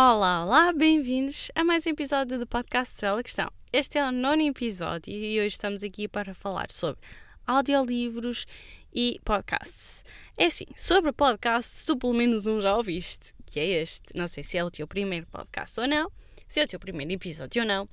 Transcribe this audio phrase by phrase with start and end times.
[0.00, 3.50] Olá, olá, bem-vindos a mais um episódio do podcast Bela Questão.
[3.72, 7.00] Este é o nono episódio e hoje estamos aqui para falar sobre
[7.44, 8.46] audiolivros
[8.94, 10.04] e podcasts.
[10.36, 14.16] É assim, sobre podcasts, tu pelo menos um já ouviste, que é este.
[14.16, 16.12] Não sei se é o teu primeiro podcast ou não,
[16.46, 17.88] se é o teu primeiro episódio ou não,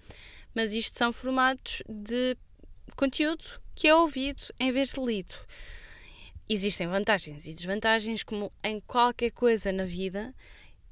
[0.53, 2.37] mas isto são formatos de
[2.95, 5.33] conteúdo que é ouvido em vez de lido.
[6.47, 10.35] Existem vantagens e desvantagens, como em qualquer coisa na vida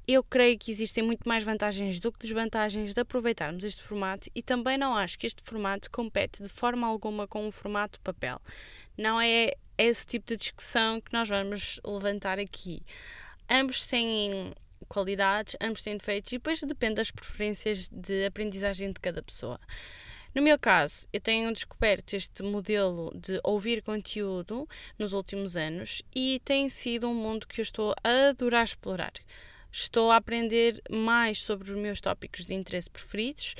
[0.06, 4.42] eu creio que existem muito mais vantagens do que desvantagens de aproveitarmos este formato e
[4.42, 8.40] também não acho que este formato compete de forma alguma com o formato papel.
[8.98, 12.82] Não é esse tipo de discussão que nós vamos levantar aqui.
[13.48, 14.52] Ambos têm
[14.88, 19.58] qualidades, ambos têm defeitos e depois depende das preferências de aprendizagem de cada pessoa.
[20.34, 26.42] No meu caso, eu tenho descoberto este modelo de ouvir conteúdo nos últimos anos e
[26.44, 29.12] tem sido um mundo que eu estou a adorar explorar
[29.74, 33.56] estou a aprender mais sobre os meus tópicos de interesse preferidos.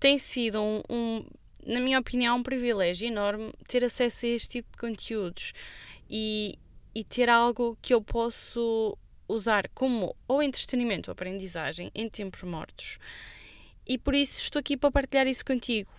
[0.00, 1.26] Tem sido um, um
[1.64, 5.52] na minha opinião, um privilégio enorme ter acesso a este tipo de conteúdos
[6.08, 6.58] e,
[6.94, 8.96] e ter algo que eu posso
[9.28, 12.98] usar como ou entretenimento ou aprendizagem em tempos mortos.
[13.86, 15.90] E por isso estou aqui para partilhar isso contigo.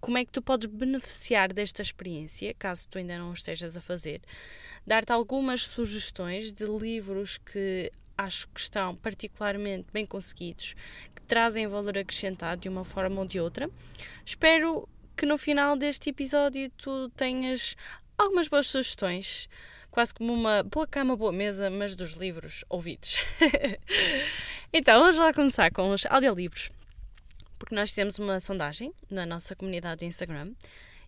[0.00, 3.80] Como é que tu podes beneficiar desta experiência, caso tu ainda não o estejas a
[3.80, 4.20] fazer?
[4.86, 10.74] Dar-te algumas sugestões de livros que acho que estão particularmente bem conseguidos,
[11.14, 13.70] que trazem valor acrescentado de uma forma ou de outra.
[14.26, 17.76] Espero que no final deste episódio tu tenhas
[18.18, 19.48] algumas boas sugestões,
[19.90, 23.16] quase como uma boa cama, boa mesa, mas dos livros ouvidos.
[24.72, 26.70] então, vamos lá começar com os audiolivros,
[27.58, 30.52] porque nós fizemos uma sondagem na nossa comunidade do Instagram.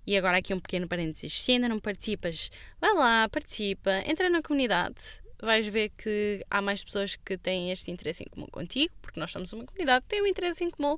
[0.06, 1.42] E agora aqui um pequeno parênteses.
[1.42, 2.50] Se ainda não participas,
[2.81, 7.91] vai lá, participa, entra na comunidade, vais ver que há mais pessoas que têm este
[7.91, 10.97] interesse em comum contigo, porque nós somos uma comunidade que tem um interesse em comum.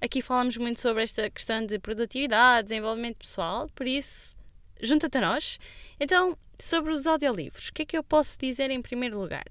[0.00, 4.36] Aqui falamos muito sobre esta questão de produtividade, desenvolvimento pessoal, por isso,
[4.80, 5.58] junta-te a nós.
[5.98, 9.46] Então, sobre os audiolivros, o que é que eu posso dizer em primeiro lugar?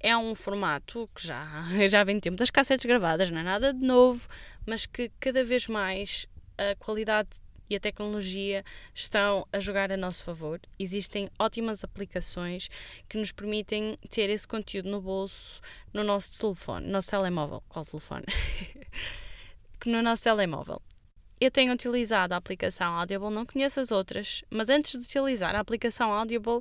[0.00, 3.72] É um formato que já, já vem do tempo das cassetes gravadas, não é nada
[3.72, 4.26] de novo,
[4.66, 6.26] mas que cada vez mais
[6.56, 7.28] a qualidade
[7.74, 8.64] e a tecnologia
[8.94, 10.60] estão a jogar a nosso favor.
[10.78, 12.68] Existem ótimas aplicações
[13.08, 15.60] que nos permitem ter esse conteúdo no bolso,
[15.92, 17.62] no nosso telefone, no nosso telemóvel.
[17.68, 18.24] Qual telefone?
[19.84, 20.80] no nosso telemóvel.
[21.40, 25.60] Eu tenho utilizado a aplicação Audible, não conheço as outras, mas antes de utilizar a
[25.60, 26.60] aplicação Audible,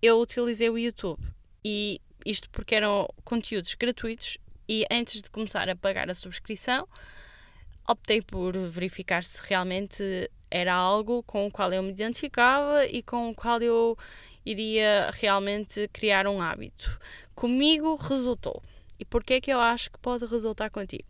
[0.00, 1.20] eu utilizei o YouTube.
[1.64, 4.38] E isto porque eram conteúdos gratuitos
[4.68, 6.86] e antes de começar a pagar a subscrição,
[7.88, 13.30] optei por verificar se realmente era algo com o qual eu me identificava e com
[13.30, 13.96] o qual eu
[14.44, 17.00] iria realmente criar um hábito.
[17.34, 18.62] Comigo resultou.
[18.98, 21.04] E porquê é que eu acho que pode resultar contigo?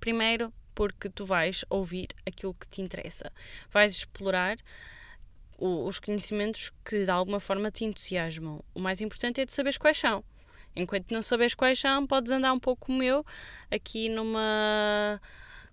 [0.00, 3.32] Primeiro, porque tu vais ouvir aquilo que te interessa.
[3.70, 4.56] Vais explorar
[5.58, 8.64] o, os conhecimentos que de alguma forma te entusiasmam.
[8.74, 10.24] O mais importante é tu saberes quais são.
[10.74, 13.24] Enquanto não sabes quais são, podes andar um pouco como eu,
[13.70, 15.20] aqui numa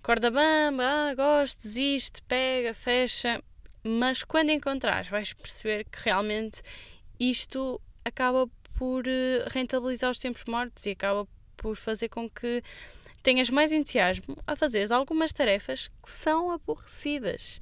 [0.04, 3.42] corda bamba, ah, gosto, desiste, pega, fecha.
[3.84, 6.62] Mas quando encontrares, vais perceber que realmente
[7.20, 12.62] isto acaba por eh, rentabilizar os tempos mortos e acaba por fazer com que
[13.24, 17.62] tenhas mais entusiasmo a fazer algumas tarefas que são aborrecidas.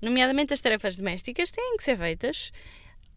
[0.00, 2.52] Nomeadamente as tarefas domésticas têm que ser feitas,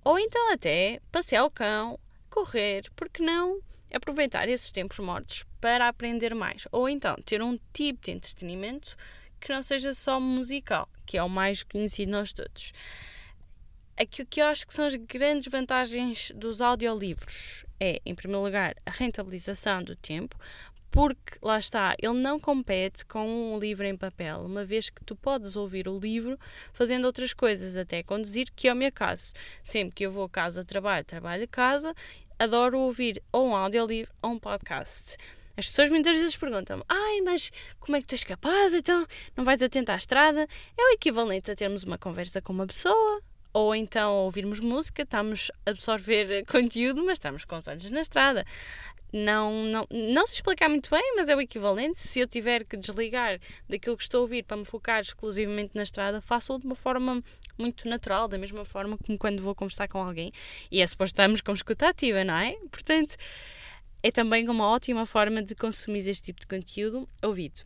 [0.04, 3.60] ou então até passear o cão, correr, porque não
[3.92, 6.68] aproveitar esses tempos mortos para aprender mais.
[6.72, 8.96] Ou então ter um tipo de entretenimento
[9.42, 12.72] que não seja só musical, que é o mais conhecido nós todos.
[13.98, 18.76] Aquilo que eu acho que são as grandes vantagens dos audiolivros é, em primeiro lugar,
[18.86, 20.38] a rentabilização do tempo,
[20.92, 25.16] porque lá está, ele não compete com um livro em papel, uma vez que tu
[25.16, 26.38] podes ouvir o livro
[26.74, 29.34] fazendo outras coisas, até conduzir, que é o meu caso.
[29.64, 31.96] Sempre que eu vou casa, trabalho, trabalho casa,
[32.38, 35.18] adoro ouvir ou um audiolivro ou um podcast.
[35.58, 38.74] As pessoas muitas vezes perguntam-me: ai, mas como é que tu és capaz?
[38.74, 39.06] Então
[39.36, 40.48] não vais atento à estrada?
[40.78, 43.22] É o equivalente a termos uma conversa com uma pessoa.
[43.54, 48.46] Ou então ouvirmos música, estamos a absorver conteúdo, mas estamos com os olhos na estrada.
[49.14, 52.02] Não, não, não se explicar muito bem, mas é o equivalente.
[52.02, 55.84] Se eu tiver que desligar daquilo que estou a ouvir para me focar exclusivamente na
[55.84, 57.24] estrada, faço-o de uma forma
[57.58, 60.34] muito natural, da mesma forma como quando vou conversar com alguém.
[60.70, 62.58] E é suposto estarmos com escuta ativa, não é?
[62.70, 63.16] Portanto,
[64.06, 67.64] é também uma ótima forma de consumir este tipo de conteúdo ouvido.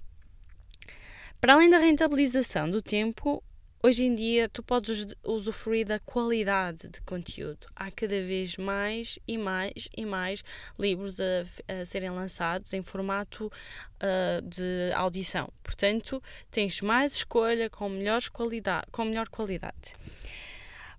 [1.41, 3.44] Para além da rentabilização do tempo,
[3.83, 7.68] hoje em dia tu podes usufruir da qualidade de conteúdo.
[7.75, 10.41] Há cada vez mais e mais e mais
[10.80, 15.51] livros a, a serem lançados em formato uh, de audição.
[15.62, 17.91] Portanto, tens mais escolha com,
[18.31, 19.94] qualidade, com melhor qualidade.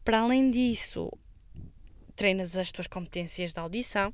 [0.04, 1.10] Para além disso,
[2.14, 4.12] treinas as tuas competências de audição,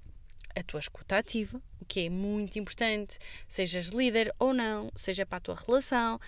[0.57, 5.39] a tua escuta ativa, o que é muito importante, sejas líder ou não, seja para
[5.39, 6.19] a tua relação,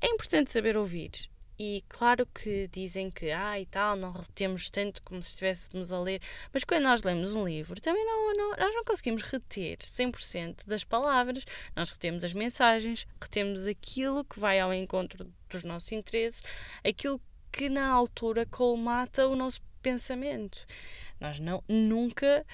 [0.00, 1.12] é importante saber ouvir.
[1.60, 5.98] E claro que dizem que, ah, e tal, não retemos tanto como se estivéssemos a
[5.98, 6.20] ler,
[6.52, 10.84] mas quando nós lemos um livro, também não, não, nós não conseguimos reter 100% das
[10.84, 16.44] palavras, nós retemos as mensagens, retemos aquilo que vai ao encontro dos nossos interesses,
[16.86, 17.20] aquilo
[17.50, 20.64] que na altura colmata o nosso pensamento.
[21.20, 22.46] Nós não, nunca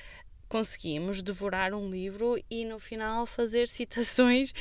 [0.55, 4.55] conseguimos devorar um livro e no final fazer citações.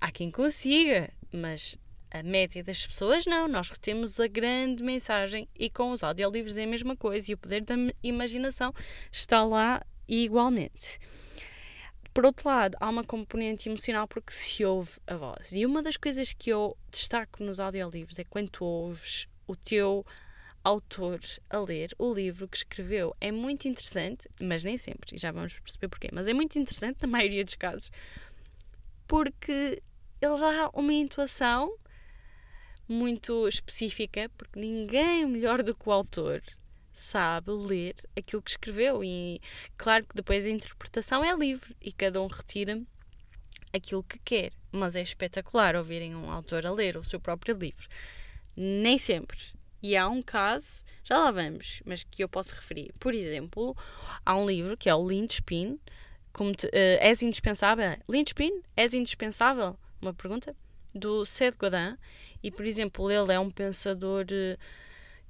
[0.00, 1.78] Há quem consiga, mas
[2.10, 3.46] a média das pessoas, não.
[3.46, 7.38] Nós retemos a grande mensagem e com os audiolivros é a mesma coisa e o
[7.38, 8.74] poder da imaginação
[9.12, 10.98] está lá igualmente.
[12.12, 15.52] Por outro lado, há uma componente emocional porque se ouve a voz.
[15.52, 20.04] E uma das coisas que eu destaco nos audiolivros é quando tu ouves o teu
[20.64, 21.20] autor
[21.50, 23.14] a ler o livro que escreveu.
[23.20, 27.02] É muito interessante, mas nem sempre, e já vamos perceber porquê, mas é muito interessante
[27.02, 27.92] na maioria dos casos,
[29.06, 29.82] porque
[30.20, 31.76] ele dá uma intuação
[32.88, 36.42] muito específica, porque ninguém melhor do que o autor
[36.92, 39.02] sabe ler aquilo que escreveu.
[39.02, 39.40] E
[39.76, 42.80] claro que depois a interpretação é livre e cada um retira
[43.72, 44.52] aquilo que quer.
[44.70, 47.88] Mas é espetacular ouvirem um autor a ler o seu próprio livro.
[48.56, 49.38] Nem sempre.
[49.84, 52.90] E há um caso, já lá vamos, mas que eu posso referir.
[52.98, 53.76] Por exemplo,
[54.24, 55.78] há um livro que é o Lynchpin.
[56.32, 56.70] Como te, uh,
[57.00, 57.98] és indispensável?
[58.08, 58.62] Lynchpin?
[58.74, 59.78] És indispensável?
[60.00, 60.56] Uma pergunta?
[60.94, 61.98] Do Seth Godin
[62.42, 64.56] e, por exemplo, ele é um pensador eh,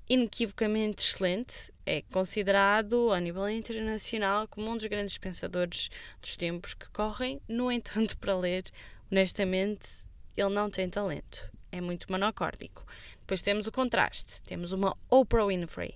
[0.08, 5.90] inequivocamente excelente, é considerado a nível internacional como um dos grandes pensadores
[6.22, 7.40] dos tempos que correm.
[7.48, 8.62] No entanto, para ler,
[9.10, 11.50] honestamente, ele não tem talento.
[11.72, 12.86] É muito monocórdico.
[13.24, 14.42] Depois temos o contraste.
[14.42, 15.94] Temos uma Oprah Winfrey,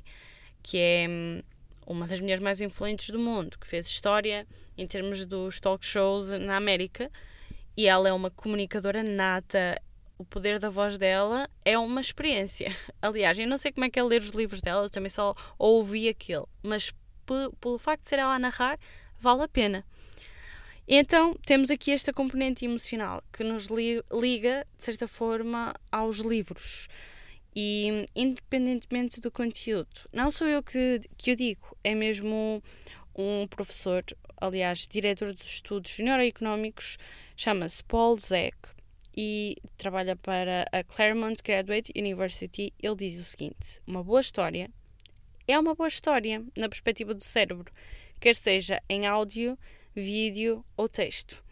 [0.62, 1.42] que é hum,
[1.86, 4.46] uma das mulheres mais influentes do mundo, que fez história
[4.78, 7.12] em termos dos talk shows na América.
[7.76, 9.78] E ela é uma comunicadora nata,
[10.16, 12.74] o poder da voz dela é uma experiência.
[13.02, 15.34] Aliás, eu não sei como é que é ler os livros dela, eu também só
[15.58, 16.92] ouvi aquele, mas
[17.60, 18.78] pelo facto de ser ela a narrar,
[19.20, 19.84] vale a pena.
[20.88, 26.88] Então, temos aqui esta componente emocional que nos liga, de certa forma, aos livros.
[27.54, 32.62] E, independentemente do conteúdo, não sou eu que, que o digo, é mesmo
[33.14, 34.04] um professor,
[34.40, 36.98] aliás, diretor dos estudos neuroeconómicos,
[37.36, 38.56] chama-se Paul Zeck
[39.16, 44.70] e trabalha para a Claremont Graduate University, ele diz o seguinte: uma boa história
[45.48, 47.72] é uma boa história na perspectiva do cérebro,
[48.20, 49.58] quer seja em áudio,
[49.94, 51.42] vídeo ou texto.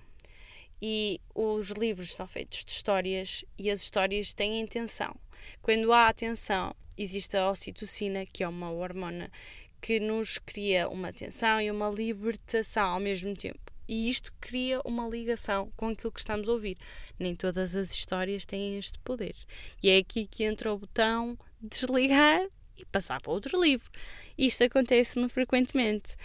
[0.80, 5.14] E os livros são feitos de histórias e as histórias têm intenção.
[5.62, 9.30] Quando há atenção, existe a ocitocina, que é uma hormona
[9.80, 13.60] que nos cria uma atenção e uma libertação ao mesmo tempo.
[13.88, 16.76] E isto cria uma ligação com aquilo que estamos a ouvir.
[17.18, 19.36] Nem todas as histórias têm este poder.
[19.82, 22.46] E é aqui que entra o botão desligar
[22.76, 23.88] e passar para outro livro.
[24.36, 26.16] Isto acontece-me frequentemente.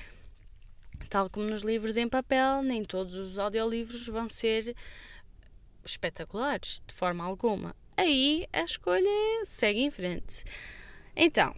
[1.12, 4.74] Tal como nos livros em papel, nem todos os audiolivros vão ser
[5.84, 7.76] espetaculares, de forma alguma.
[7.98, 9.10] Aí a escolha
[9.44, 10.46] segue em frente.
[11.14, 11.54] Então,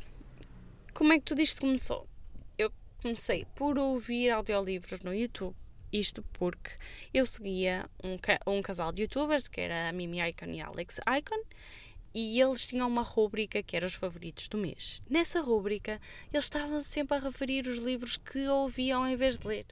[0.91, 2.10] como é que tudo isto começou?
[2.57, 5.55] Eu comecei por ouvir audiolivros no YouTube
[5.91, 6.72] isto porque
[7.13, 8.17] eu seguia um,
[8.51, 11.43] um casal de youtubers, que era a Mimi Icon e a Alex Icon,
[12.13, 15.01] e eles tinham uma rúbrica que era os favoritos do mês.
[15.10, 16.00] Nessa rúbrica,
[16.32, 19.65] eles estavam sempre a referir os livros que ouviam em vez de ler.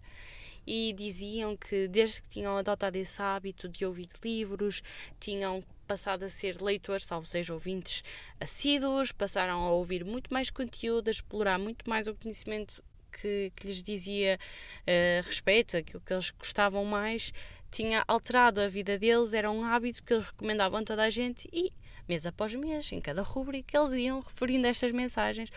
[0.66, 4.84] E diziam que desde que tinham adotado esse hábito de ouvir livros,
[5.20, 8.04] tinham passado a ser leitores, salvo seja ouvintes
[8.40, 13.68] assíduos, passaram a ouvir muito mais conteúdo, a explorar muito mais o conhecimento que, que
[13.68, 14.40] lhes dizia
[14.82, 17.34] uh, respeito, aquilo que eles gostavam mais,
[17.70, 21.50] tinha alterado a vida deles, era um hábito que eles recomendavam a toda a gente
[21.52, 21.72] e
[22.12, 25.50] mês após mês, em cada rubrica, eles iam referindo estas mensagens,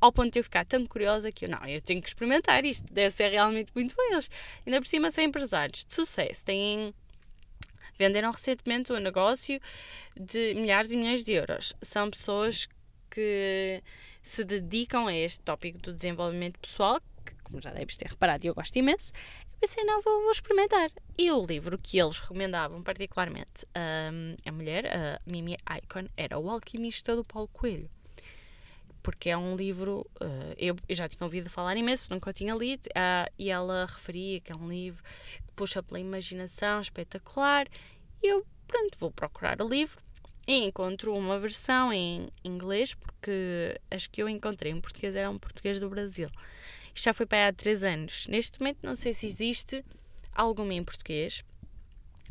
[0.00, 2.86] ao ponto de eu ficar tão curiosa que eu, não, eu tenho que experimentar isto,
[2.92, 4.02] deve ser realmente muito bom.
[4.12, 4.30] Eles,
[4.64, 6.94] ainda por cima, são empresários de sucesso, têm.
[7.98, 9.58] Venderam recentemente um negócio
[10.14, 11.74] de milhares e milhões de euros.
[11.82, 12.68] São pessoas
[13.10, 13.82] que
[14.22, 18.54] se dedicam a este tópico do desenvolvimento pessoal, que como já deves ter reparado, eu
[18.54, 19.12] gosto imenso,
[19.66, 20.90] pensei, não, vou, vou experimentar.
[21.18, 26.48] E o livro que eles recomendavam, particularmente um, a mulher, a Mimi Icon, era O
[26.48, 27.90] Alquimista do Paulo Coelho.
[29.02, 32.86] Porque é um livro, uh, eu, já tinha ouvido falar imenso, nunca o tinha lido,
[32.88, 37.66] uh, e ela referia que é um livro que puxa pela imaginação, espetacular.
[38.22, 40.00] E eu, pronto, vou procurar o livro
[40.46, 45.80] e encontro uma versão em inglês, porque as que eu encontrei em português eram português
[45.80, 46.30] do Brasil.
[46.96, 48.26] Isto já foi para há três anos.
[48.26, 49.84] Neste momento não sei se existe
[50.32, 51.44] alguma em português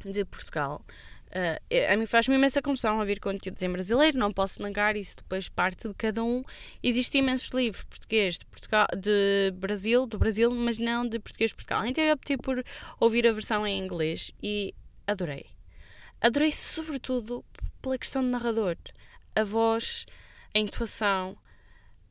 [0.04, 0.84] de Portugal.
[1.28, 5.50] Uh, a mim faz-me imensa confusão ouvir conteúdos em brasileiro, não posso negar isso, depois
[5.50, 6.44] parte de cada um.
[6.82, 11.56] Existem imensos livros português de, Portugal, de Brasil, do Brasil, mas não de português de
[11.56, 11.86] Portugal.
[11.86, 12.64] Então eu optei por
[13.00, 14.74] ouvir a versão em inglês e
[15.06, 15.46] adorei.
[16.20, 17.46] Adorei sobretudo
[17.84, 18.78] pela questão do narrador.
[19.36, 20.08] A voz,
[20.56, 21.38] a intuação,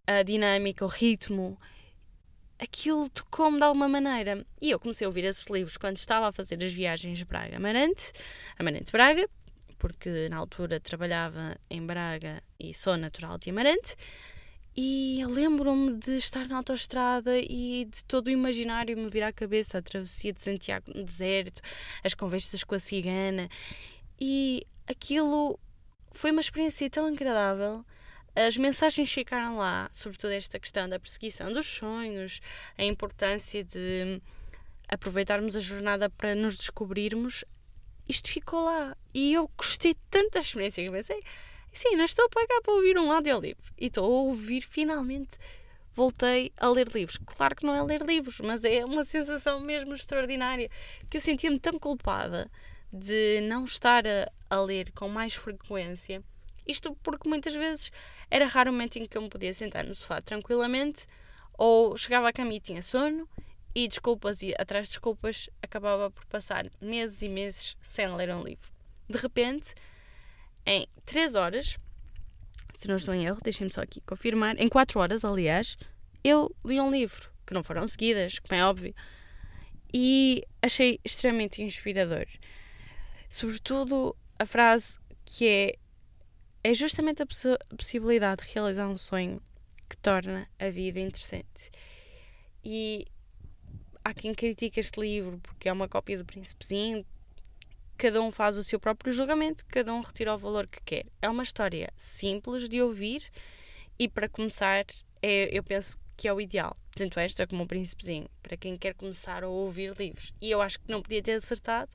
[0.06, 1.58] a dinâmica, o ritmo.
[2.64, 4.46] Aquilo tocou-me de alguma maneira.
[4.58, 8.10] E eu comecei a ouvir esses livros quando estava a fazer as viagens Braga-Amarante,
[8.58, 9.28] Amarante-Braga,
[9.78, 13.94] porque na altura trabalhava em Braga e sou natural de Amarante.
[14.74, 19.32] E eu lembro-me de estar na autoestrada e de todo o imaginário me vir à
[19.32, 21.60] cabeça, a travessia de Santiago no deserto,
[22.02, 23.46] as conversas com a cigana.
[24.18, 25.60] E aquilo
[26.12, 27.84] foi uma experiência tão agradável.
[28.34, 32.40] As mensagens ficaram lá, sobretudo esta questão da perseguição dos sonhos,
[32.76, 34.20] a importância de
[34.88, 37.44] aproveitarmos a jornada para nos descobrirmos.
[38.08, 38.96] Isto ficou lá.
[39.14, 41.22] E eu gostei tanto da experiência que pensei,
[41.72, 43.72] sim, não estou a pagar para ouvir um audiolivro.
[43.78, 45.38] E estou a ouvir finalmente
[45.94, 47.18] voltei a ler livros.
[47.24, 50.70] Claro que não é ler livros, mas é uma sensação mesmo extraordinária
[51.08, 52.50] que eu sentia-me tão culpada
[52.92, 56.22] de não estar a, a ler com mais frequência.
[56.66, 57.92] Isto porque muitas vezes
[58.30, 61.06] era raro o momento em que eu me podia sentar no sofá tranquilamente
[61.56, 63.28] ou chegava à cama e tinha sono
[63.74, 68.42] e desculpas e atrás de desculpas acabava por passar meses e meses sem ler um
[68.42, 68.72] livro.
[69.08, 69.74] De repente,
[70.64, 71.76] em 3 horas,
[72.72, 75.76] se não estou em erro, deixem-me só aqui confirmar, em 4 horas, aliás,
[76.22, 78.94] eu li um livro, que não foram seguidas, como é óbvio,
[79.92, 82.26] e achei extremamente inspirador.
[83.28, 85.74] Sobretudo a frase que é
[86.64, 89.40] é justamente a, poss a possibilidade de realizar um sonho
[89.86, 91.70] que torna a vida interessante.
[92.64, 93.06] E
[94.02, 97.04] há quem critique este livro porque é uma cópia do Príncipezinho.
[97.98, 101.06] Cada um faz o seu próprio julgamento, cada um retira o valor que quer.
[101.20, 103.22] É uma história simples de ouvir
[103.98, 104.86] e, para começar,
[105.22, 106.76] é, eu penso que é o ideal.
[106.96, 110.32] Tanto esta como o Príncipezinho, para quem quer começar a ouvir livros.
[110.40, 111.90] E eu acho que não podia ter acertado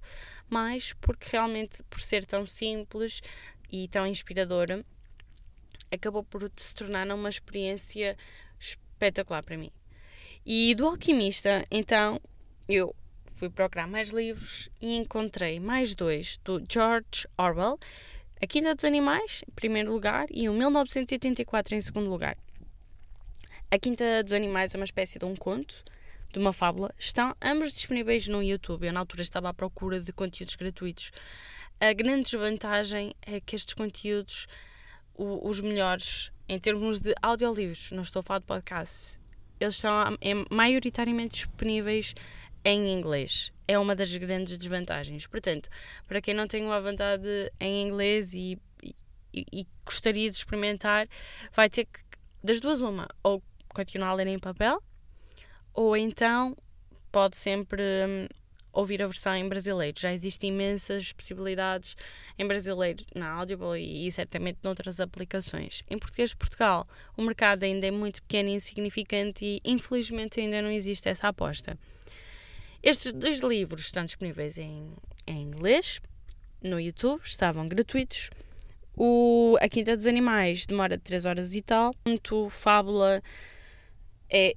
[0.47, 3.21] mais, porque realmente, por ser tão simples
[3.71, 4.85] e tão inspiradora,
[5.91, 8.17] acabou por se tornar uma experiência
[8.59, 9.71] espetacular para mim.
[10.45, 12.19] E do Alquimista, então,
[12.67, 12.95] eu
[13.33, 17.79] fui procurar mais livros e encontrei mais dois do George Orwell,
[18.41, 22.37] A Quinta dos Animais, em primeiro lugar, e o 1984 em segundo lugar.
[23.71, 25.83] A Quinta dos Animais é uma espécie de um conto,
[26.31, 26.91] de uma fábula.
[26.97, 28.87] Estão ambos disponíveis no YouTube.
[28.87, 31.11] Eu, na altura, estava à procura de conteúdos gratuitos.
[31.81, 34.47] A grande desvantagem é que estes conteúdos,
[35.13, 39.17] o, os melhores, em termos de audiolivros, não estou a falar de podcast,
[39.61, 42.13] eles são é, maioritariamente disponíveis
[42.65, 43.53] em inglês.
[43.65, 45.25] É uma das grandes desvantagens.
[45.25, 45.69] Portanto,
[46.05, 48.93] para quem não tem uma vontade em inglês e, e,
[49.33, 51.07] e gostaria de experimentar,
[51.53, 52.01] vai ter que,
[52.43, 54.83] das duas, uma, ou continuar a ler em papel,
[55.73, 56.57] ou então
[57.09, 58.27] pode sempre hum,
[58.79, 59.99] ouvir a versão em brasileiro.
[59.99, 61.95] Já existem imensas possibilidades
[62.37, 65.83] em brasileiro na Audible e, e certamente noutras aplicações.
[65.89, 70.61] Em português de Portugal, o mercado ainda é muito pequeno e insignificante e infelizmente ainda
[70.61, 71.77] não existe essa aposta.
[72.81, 74.93] Estes dois livros estão disponíveis em,
[75.27, 75.99] em inglês
[76.61, 78.29] no YouTube, estavam gratuitos.
[78.95, 81.93] O A Quinta dos Animais demora 3 horas e tal.
[82.05, 83.21] Muito fábula
[84.29, 84.55] é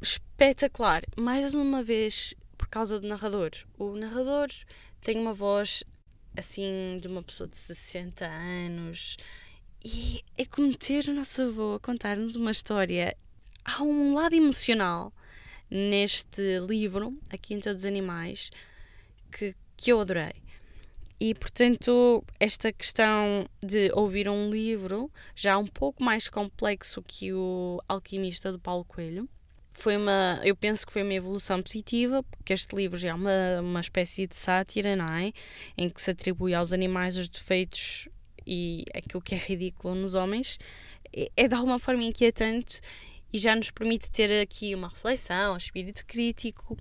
[0.00, 1.02] espetacular.
[1.18, 2.34] Mais uma vez,
[2.66, 3.50] por causa do narrador.
[3.78, 4.48] O narrador
[5.00, 5.84] tem uma voz
[6.36, 9.16] assim de uma pessoa de 60 anos
[9.84, 13.16] e é como ter o nosso avô a contar-nos uma história.
[13.64, 15.12] Há um lado emocional
[15.70, 18.50] neste livro, A Quinta dos Animais,
[19.30, 20.34] que, que eu adorei.
[21.20, 27.80] E, portanto, esta questão de ouvir um livro, já um pouco mais complexo que o
[27.88, 29.28] Alquimista do Paulo Coelho,
[29.80, 33.60] foi uma, eu penso que foi uma evolução positiva, porque este livro já é uma,
[33.60, 35.32] uma espécie de sátira, não é?
[35.76, 38.08] Em que se atribui aos animais os defeitos
[38.46, 40.58] e aquilo que é ridículo nos homens.
[41.36, 42.80] É, de alguma forma inquietante
[43.32, 46.76] e já nos permite ter aqui uma reflexão, um espírito crítico.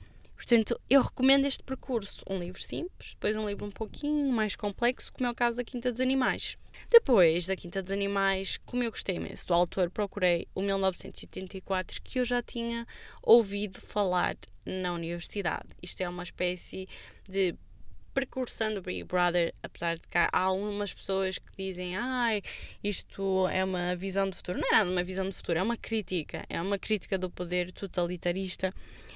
[0.48, 2.24] Portanto, eu recomendo este percurso.
[2.30, 5.64] Um livro simples, depois um livro um pouquinho mais complexo, como é o caso da
[5.64, 6.56] Quinta dos Animais.
[6.88, 12.20] Depois da Quinta dos Animais, como eu gostei imenso do autor, procurei o 1984, que
[12.20, 12.86] eu já tinha
[13.24, 15.70] ouvido falar na universidade.
[15.82, 16.88] Isto é uma espécie
[17.28, 17.56] de
[18.16, 22.42] precursão do Big Brother, apesar de que há algumas pessoas que dizem ai,
[22.84, 24.58] isto é uma visão de futuro.
[24.58, 26.46] Não é nada uma visão de futuro, é uma crítica.
[26.50, 28.74] É uma crítica do poder totalitarista,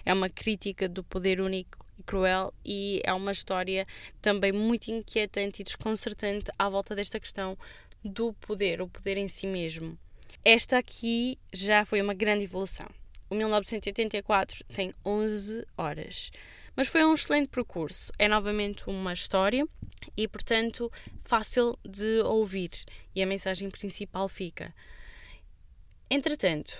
[0.09, 3.85] é uma crítica do poder único e cruel e é uma história
[4.19, 7.55] também muito inquietante e desconcertante à volta desta questão
[8.03, 9.99] do poder, o poder em si mesmo.
[10.43, 12.87] Esta aqui já foi uma grande evolução.
[13.29, 16.31] O 1984 tem 11 horas.
[16.75, 18.11] Mas foi um excelente percurso.
[18.17, 19.63] É novamente uma história
[20.17, 20.91] e, portanto,
[21.23, 22.71] fácil de ouvir.
[23.13, 24.73] E a mensagem principal fica.
[26.09, 26.75] Entretanto,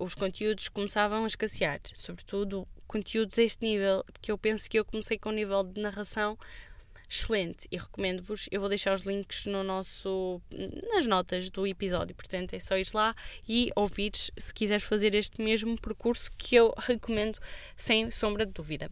[0.00, 4.84] os conteúdos começavam a escassear, sobretudo conteúdos a este nível, porque eu penso que eu
[4.84, 6.36] comecei com um nível de narração
[7.10, 8.48] excelente e recomendo-vos.
[8.52, 10.40] Eu vou deixar os links no nosso
[10.94, 13.14] nas notas do episódio, portanto é só ir lá
[13.48, 17.38] e ouvir se quiseres fazer este mesmo percurso que eu recomendo
[17.76, 18.90] sem sombra de dúvida.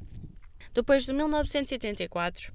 [0.74, 2.52] Depois de 1984,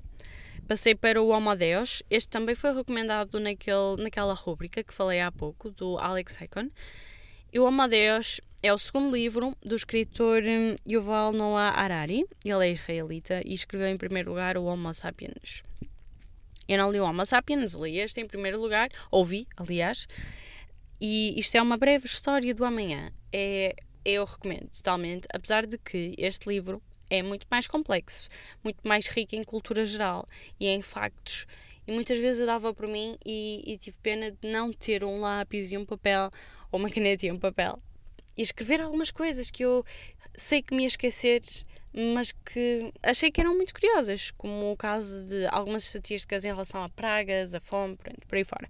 [0.67, 2.03] passei para o Homo Deus.
[2.09, 6.69] Este também foi recomendado naquele, naquela rúbrica que falei há pouco, do Alex Hakon.
[7.53, 12.25] E o Homo Deus é o segundo livro do escritor hum, Yuval Noah Harari.
[12.43, 15.61] Ele é israelita e escreveu em primeiro lugar o Homo Sapiens.
[16.67, 20.07] Eu não li o Homo Sapiens, li este em primeiro lugar, ouvi, aliás.
[20.99, 23.11] E isto é uma breve história do amanhã.
[23.31, 28.29] É, eu recomendo totalmente, apesar de que este livro é muito mais complexo,
[28.63, 30.27] muito mais rico em cultura geral
[30.59, 31.45] e em factos.
[31.85, 35.19] E muitas vezes eu dava por mim e, e tive pena de não ter um
[35.19, 36.31] lápis e um papel,
[36.73, 37.79] ou uma caneta e um papel,
[38.35, 39.85] e escrever algumas coisas que eu
[40.35, 41.43] sei que me ia esquecer,
[41.93, 46.83] mas que achei que eram muito curiosas, como o caso de algumas estatísticas em relação
[46.83, 47.95] a pragas, a fome,
[48.27, 48.67] por aí fora.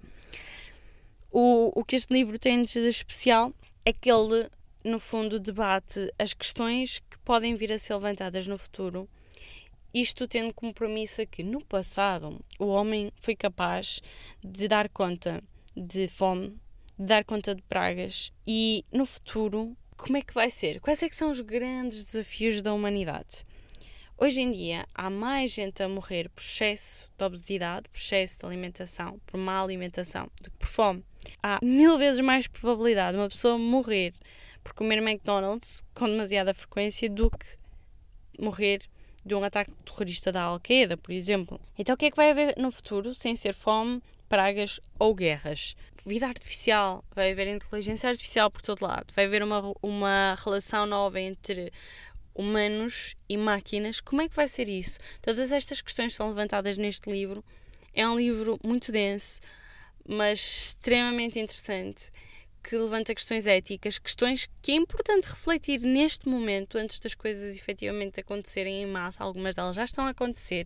[1.31, 3.53] O, o que este livro tem de especial
[3.85, 4.49] é que ele,
[4.83, 9.09] no fundo, debate as questões que podem vir a ser levantadas no futuro.
[9.93, 14.01] Isto tendo como premissa que no passado o homem foi capaz
[14.43, 15.41] de dar conta
[15.75, 16.59] de fome,
[16.97, 20.81] dar conta de pragas e no futuro como é que vai ser?
[20.81, 23.45] Quais é que são os grandes desafios da humanidade?
[24.17, 28.45] Hoje em dia há mais gente a morrer por excesso de obesidade, por excesso de
[28.45, 31.03] alimentação, por má alimentação, do que por fome.
[31.41, 34.13] Há mil vezes mais probabilidade de uma pessoa morrer
[34.63, 37.45] por comer McDonald's com demasiada frequência do que
[38.39, 38.81] morrer
[39.25, 41.59] de um ataque terrorista da Al-Qaeda, por exemplo.
[41.77, 44.01] Então o que é que vai haver no futuro sem ser fome,
[44.33, 45.75] pragas ou guerras?
[46.03, 51.21] vida artificial, vai haver inteligência artificial por todo lado, vai haver uma, uma relação nova
[51.21, 51.71] entre
[52.33, 54.01] humanos e máquinas.
[54.01, 54.99] Como é que vai ser isso?
[55.21, 57.45] Todas estas questões são levantadas neste livro.
[57.93, 59.39] É um livro muito denso,
[60.05, 62.11] mas extremamente interessante,
[62.63, 68.19] que levanta questões éticas, questões que é importante refletir neste momento, antes das coisas efetivamente
[68.19, 69.23] acontecerem em massa.
[69.23, 70.65] Algumas delas já estão a acontecer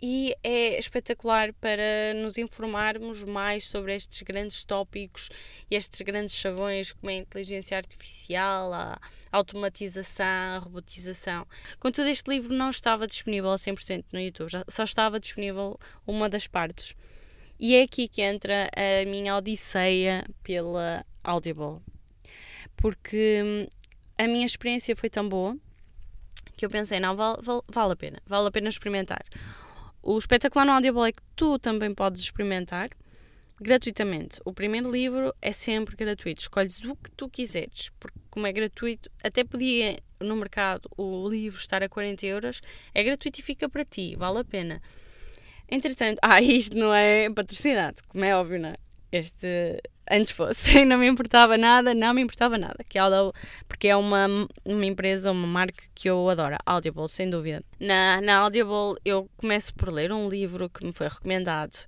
[0.00, 5.30] e é espetacular para nos informarmos mais sobre estes grandes tópicos
[5.70, 9.00] e estes grandes chavões como a inteligência artificial, a
[9.32, 11.46] automatização, a robotização.
[11.78, 16.46] Contudo, este livro não estava disponível a 100% no YouTube, só estava disponível uma das
[16.46, 16.94] partes.
[17.58, 21.80] E é aqui que entra a minha odisseia pela Audible.
[22.76, 23.66] Porque hum,
[24.18, 25.56] a minha experiência foi tão boa
[26.54, 29.24] que eu pensei, não, vale, vale, vale a pena, vale a pena experimentar.
[30.08, 30.72] O espetacular no
[31.12, 32.90] que tu também podes experimentar
[33.60, 34.40] gratuitamente.
[34.44, 36.42] O primeiro livro é sempre gratuito.
[36.42, 41.58] Escolhes o que tu quiseres, porque como é gratuito, até podia no mercado o livro
[41.58, 42.60] estar a 40 euros,
[42.94, 44.80] é gratuito e fica para ti, vale a pena.
[45.68, 48.76] Entretanto, ah, isto não é patrocinado, como é óbvio, não é?
[49.10, 52.84] Este antes fosse, não me importava nada, não me importava nada.
[52.88, 53.32] Que Audible,
[53.68, 54.26] porque é uma,
[54.64, 57.62] uma empresa, uma marca que eu adoro, Audible, sem dúvida.
[57.78, 61.78] Na, na Audible eu começo por ler um livro que me foi recomendado.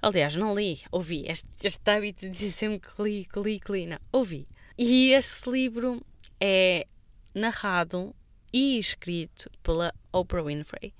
[0.00, 1.24] Aliás, não li, ouvi.
[1.28, 4.48] Este, este hábito de dizer sempre que li, que li, que li, não, ouvi.
[4.76, 6.04] E este livro
[6.40, 6.86] é
[7.34, 8.14] narrado
[8.52, 10.92] e escrito pela Oprah Winfrey.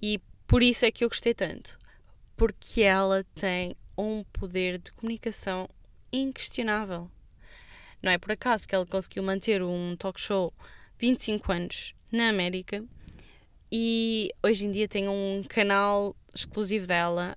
[0.00, 1.78] E por isso é que eu gostei tanto.
[2.36, 5.68] Porque ela tem um poder de comunicação
[6.12, 7.10] inquestionável.
[8.00, 10.54] Não é por acaso que ela conseguiu manter um talk show
[10.98, 12.84] 25 anos na América
[13.70, 17.36] e hoje em dia tem um canal exclusivo dela.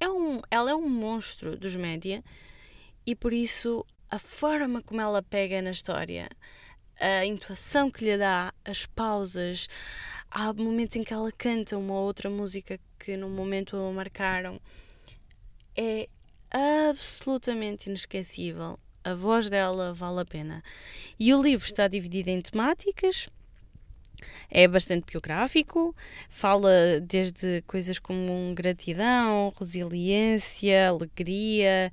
[0.00, 2.24] É um, ela é um monstro dos média
[3.06, 6.28] e por isso a forma como ela pega na história,
[6.98, 9.68] a intuação que lhe dá, as pausas,
[10.30, 14.60] há momentos em que ela canta uma outra música que no momento a marcaram.
[15.80, 16.08] É
[16.50, 18.80] absolutamente inesquecível.
[19.04, 20.60] A voz dela vale a pena.
[21.20, 23.28] E o livro está dividido em temáticas.
[24.50, 25.94] É bastante biográfico,
[26.28, 31.92] fala desde coisas como gratidão, resiliência, alegria,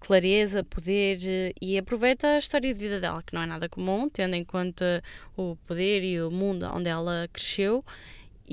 [0.00, 4.34] clareza, poder e aproveita a história de vida dela, que não é nada comum, tendo
[4.34, 5.00] em conta
[5.36, 7.84] o poder e o mundo onde ela cresceu.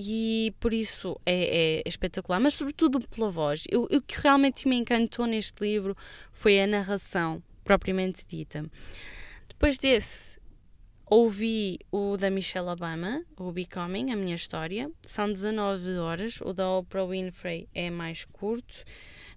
[0.01, 3.65] E por isso é, é espetacular, mas sobretudo pela voz.
[3.73, 5.93] O que realmente me encantou neste livro
[6.31, 8.63] foi a narração propriamente dita.
[9.49, 10.39] Depois desse,
[11.05, 14.89] ouvi o da Michelle Obama, o Becoming, a minha história.
[15.05, 16.39] São 19 horas.
[16.39, 18.85] O da Oprah Winfrey é mais curto.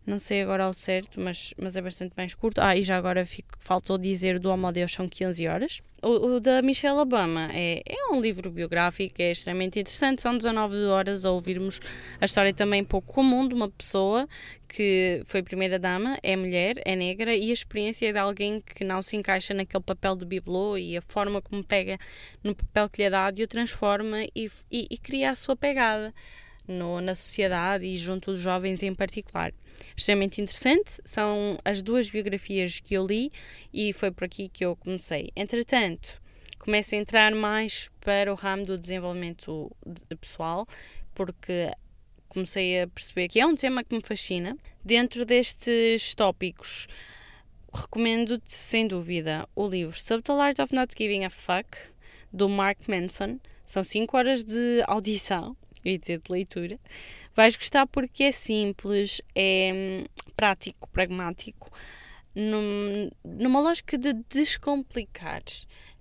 [0.04, 2.60] Não sei agora ao certo, mas, mas é bastante mais curto.
[2.60, 5.80] Ah, e já agora fico, faltou dizer do Homo Deus são 15 horas.
[6.02, 10.20] O, o, da Michelle Obama é, é um livro biográfico, é extremamente interessante.
[10.20, 11.80] São 19 horas a ouvirmos
[12.20, 14.28] a história também pouco comum de uma pessoa
[14.68, 19.14] que foi primeira-dama, é mulher, é negra e a experiência de alguém que não se
[19.16, 21.96] encaixa naquele papel de bibelô e a forma como pega
[22.42, 25.54] no papel que lhe é dado e o transforma e, e, e cria a sua
[25.54, 26.12] pegada
[26.66, 29.52] no, na sociedade e junto dos jovens em particular.
[29.96, 33.32] Extremamente interessante, são as duas biografias que eu li
[33.72, 35.30] e foi por aqui que eu comecei.
[35.34, 36.20] Entretanto,
[36.58, 39.70] começo a entrar mais para o ramo do desenvolvimento
[40.20, 40.66] pessoal,
[41.14, 41.70] porque
[42.28, 44.56] comecei a perceber que é um tema que me fascina.
[44.84, 46.86] Dentro destes tópicos,
[47.72, 51.76] recomendo-te sem dúvida o livro Subtle Art of Not Giving a Fuck,
[52.32, 53.38] do Mark Manson.
[53.66, 56.78] São 5 horas de audição e dizer de leitura.
[57.34, 60.04] Vais gostar porque é simples, é hum,
[60.36, 61.70] prático, pragmático,
[62.34, 65.42] num, numa lógica de descomplicar.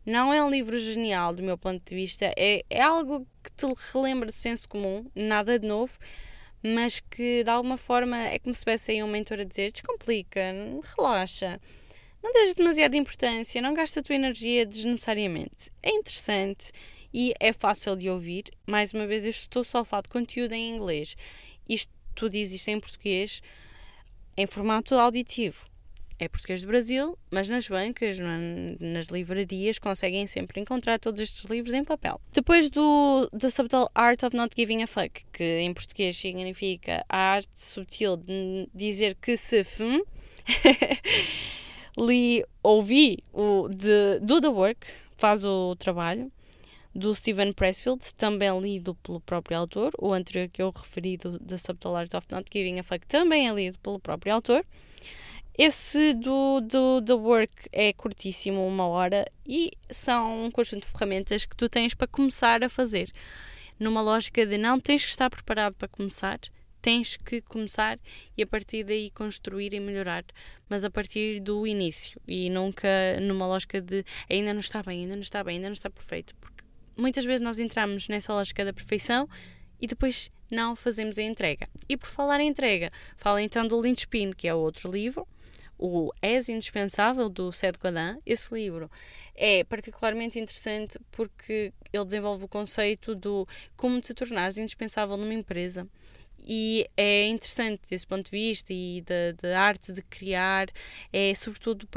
[0.05, 3.65] Não é um livro genial, do meu ponto de vista, é, é algo que te
[3.93, 5.93] relembra de senso comum, nada de novo,
[6.63, 10.41] mas que de alguma forma é como se tivesse aí um mentor a dizer: descomplica,
[10.97, 11.59] relaxa,
[12.21, 15.71] não dês demasiada importância, não gasta a tua energia desnecessariamente.
[15.81, 16.71] É interessante
[17.13, 18.45] e é fácil de ouvir.
[18.65, 21.15] Mais uma vez, eu estou só a falar de conteúdo em inglês.
[21.67, 23.41] Isto tudo existe em português
[24.37, 25.65] em formato auditivo.
[26.19, 28.17] É português do Brasil, mas nas bancas,
[28.79, 32.21] nas livrarias, conseguem sempre encontrar todos estes livros em papel.
[32.31, 37.17] Depois do The Subtle Art of Not Giving a Fuck, que em português significa a
[37.17, 40.03] arte sutil de dizer que se fum,
[41.97, 44.85] li, ouvi o de Do the Work,
[45.17, 46.31] faz o trabalho,
[46.93, 49.93] do Steven Pressfield, também lido pelo próprio autor.
[49.97, 53.47] O anterior que eu referi, do The Subtle Art of Not Giving a Fuck, também
[53.47, 54.65] é lido pelo próprio autor.
[55.57, 61.45] Esse do, do The Work é curtíssimo, uma hora, e são um conjunto de ferramentas
[61.45, 63.11] que tu tens para começar a fazer.
[63.79, 66.39] Numa lógica de não tens que estar preparado para começar,
[66.81, 67.99] tens que começar
[68.37, 70.25] e a partir daí construir e melhorar,
[70.67, 72.87] mas a partir do início e nunca
[73.21, 76.33] numa lógica de ainda não está bem, ainda não está bem, ainda não está perfeito,
[77.01, 79.27] muitas vezes nós entramos nessa lógica da perfeição
[79.81, 81.67] e depois não fazemos a entrega.
[81.89, 85.27] E por falar em entrega, fala então do Lynchpin, que é outro livro,
[85.77, 88.21] o És Indispensável, do Seth Godin.
[88.23, 88.89] Esse livro
[89.33, 95.87] é particularmente interessante porque ele desenvolve o conceito do como te tornares indispensável numa empresa
[96.43, 100.67] e é interessante desse ponto de vista e da, da arte de criar
[101.11, 101.87] é sobretudo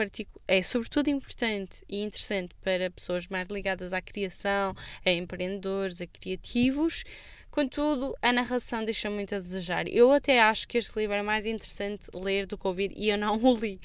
[0.46, 7.04] é sobretudo importante e interessante para pessoas mais ligadas à criação, a empreendedores, a criativos.
[7.50, 9.86] Contudo, a narração deixa muito a desejar.
[9.86, 13.18] Eu até acho que este livro é mais interessante ler do que ouvir e eu
[13.18, 13.80] não o li,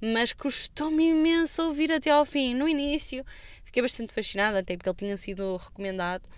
[0.00, 2.54] mas custou-me imenso ouvir até ao fim.
[2.54, 3.24] No início,
[3.64, 6.28] fiquei bastante fascinada, até porque ele tinha sido recomendado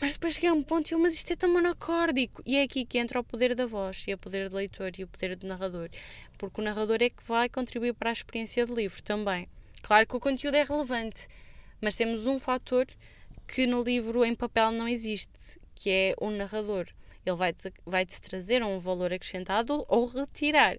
[0.00, 2.42] mas depois cheguei a um ponto e eu, mas isto é tão monocórdico.
[2.46, 5.04] E é aqui que entra o poder da voz, e o poder do leitor, e
[5.04, 5.88] o poder do narrador.
[6.36, 9.48] Porque o narrador é que vai contribuir para a experiência do livro também.
[9.82, 11.26] Claro que o conteúdo é relevante,
[11.80, 12.86] mas temos um fator
[13.46, 16.86] que no livro em papel não existe, que é o narrador
[17.28, 20.76] ele vai-te vai -te trazer um valor acrescentado ou retirar.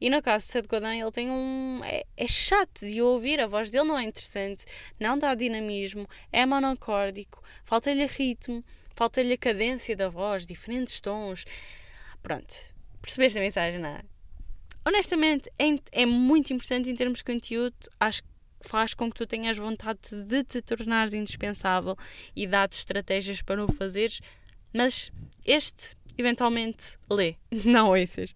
[0.00, 1.80] E no caso de Seth Godin, ele tem um.
[1.84, 4.64] É, é, chato de ouvir, a voz dele não é interessante,
[4.98, 11.44] não dá dinamismo, é monocórdico, falta-lhe ritmo, falta-lhe a cadência da voz, diferentes tons.
[12.22, 12.54] Pronto,
[13.00, 14.00] percebeste a mensagem, não é?
[14.84, 18.28] Honestamente, é, é muito importante em termos de conteúdo, acho que
[18.60, 21.96] faz com que tu tenhas vontade de te tornares indispensável
[22.34, 24.20] e dá-te estratégias para o fazeres
[24.72, 25.10] mas
[25.44, 28.34] este, eventualmente, lê, não ouças.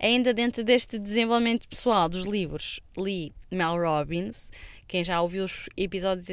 [0.00, 4.50] Ainda dentro deste desenvolvimento pessoal dos livros, li Mel Robbins.
[4.86, 6.28] Quem já ouviu os episódios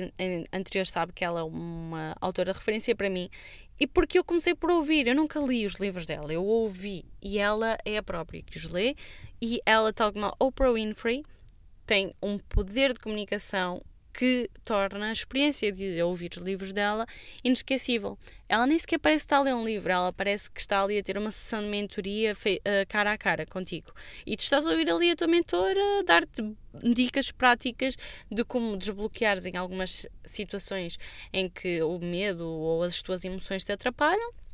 [0.54, 3.30] anteriores sabe que ela é uma autora de referência para mim.
[3.80, 7.38] E porque eu comecei por ouvir, eu nunca li os livros dela, eu ouvi e
[7.38, 8.96] ela é a própria que os lê.
[9.42, 11.26] E ela, tal como a Oprah Winfrey,
[11.86, 13.82] tem um poder de comunicação
[14.18, 17.06] que torna a experiência de ouvir os livros dela
[17.44, 18.18] inesquecível.
[18.48, 21.04] Ela nem sequer parece estar a ler um livro, ela parece que está ali a
[21.04, 23.92] ter uma sessão de mentoria uh, cara a cara contigo.
[24.26, 27.98] E tu estás a ouvir ali a tua mentora dar-te dicas práticas
[28.32, 30.98] de como desbloqueares em algumas situações
[31.34, 34.45] em que o medo ou as tuas emoções te atrapalham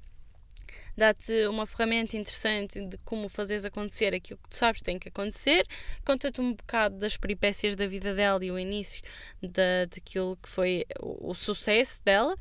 [0.95, 5.09] dá-te uma ferramenta interessante de como fazeres acontecer aquilo que tu sabes que tem que
[5.09, 5.65] acontecer,
[6.05, 9.01] conta-te um bocado das peripécias da vida dela e o início
[9.41, 12.35] da, daquilo que foi o, o sucesso dela,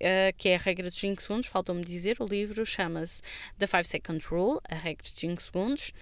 [0.00, 3.20] Uh, que é a regra dos 5 segundos, faltou-me dizer, o livro chama-se
[3.58, 5.92] The 5 Second Rule, a regra dos 5 segundos,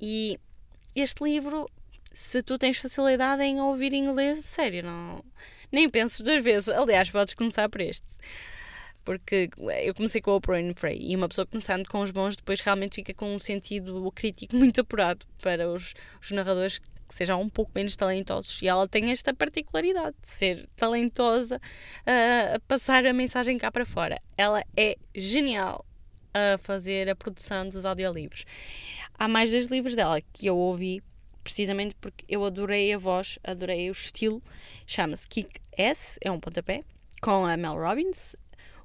[0.00, 0.36] e
[0.96, 1.70] este livro,
[2.12, 5.24] se tu tens facilidade em ouvir inglês, sério, não,
[5.70, 8.04] nem penses duas vezes, aliás, podes começar por este
[9.10, 9.50] porque
[9.82, 12.94] eu comecei com o Oprah Winfrey e uma pessoa começando com os bons depois realmente
[12.94, 17.72] fica com um sentido crítico muito apurado para os, os narradores que sejam um pouco
[17.74, 23.58] menos talentosos e ela tem esta particularidade de ser talentosa uh, a passar a mensagem
[23.58, 24.22] cá para fora.
[24.38, 25.84] Ela é genial
[26.32, 28.44] a fazer a produção dos audiolivros.
[29.18, 31.02] Há mais dois livros dela que eu ouvi
[31.42, 34.40] precisamente porque eu adorei a voz, adorei o estilo.
[34.86, 36.84] Chama-se Kick S, é um pontapé,
[37.20, 38.36] com a Mel Robbins.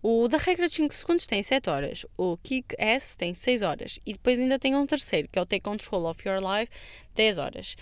[0.08, 4.00] O da regra de 5 segundos tem 7 horas, o Kick S tem 6 horas.
[4.06, 6.72] E depois ainda tem um terceiro, que é o Take Control of Your Life,
[7.16, 7.76] 10 horas.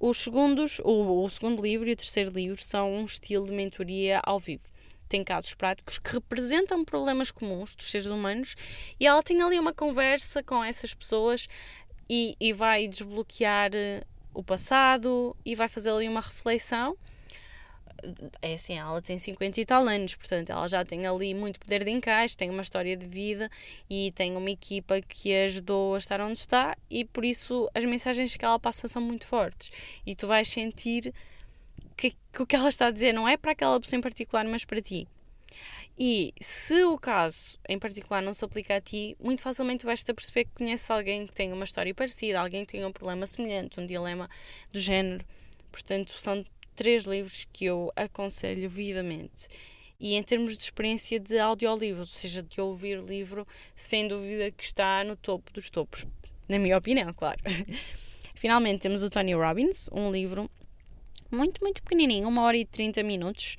[0.00, 4.20] Os segundos, o, o segundo livro e o terceiro livro são um estilo de mentoria
[4.24, 4.64] ao vivo.
[5.08, 8.56] Tem casos práticos que representam problemas comuns dos seres humanos
[8.98, 11.48] e ela tem ali uma conversa com essas pessoas
[12.10, 14.02] e, e vai desbloquear eh,
[14.34, 16.98] o passado e vai fazer ali uma reflexão
[18.40, 21.84] é assim, ela tem 50 e tal anos, portanto, ela já tem ali muito poder
[21.84, 23.50] de encaixe, tem uma história de vida
[23.88, 27.84] e tem uma equipa que a ajudou a estar onde está e por isso as
[27.84, 29.70] mensagens que ela passa são muito fortes
[30.06, 31.12] e tu vais sentir
[31.96, 34.44] que, que o que ela está a dizer não é para aquela pessoa em particular,
[34.44, 35.08] mas para ti.
[35.98, 40.14] E se o caso em particular não se aplica a ti, muito facilmente vais-te a
[40.14, 43.80] perceber que conheces alguém que tem uma história parecida, alguém que tem um problema semelhante,
[43.80, 44.30] um dilema
[44.72, 45.24] do género.
[45.72, 46.44] Portanto, são
[46.78, 49.48] três livros que eu aconselho vivamente.
[49.98, 54.62] E em termos de experiência de audiolivros, ou seja, de ouvir livro, sem dúvida que
[54.62, 56.06] está no topo dos topos,
[56.48, 57.40] na minha opinião, claro.
[58.36, 60.48] Finalmente temos o Tony Robbins, um livro
[61.32, 63.56] muito, muito pequenininho, uma hora e 30 minutos,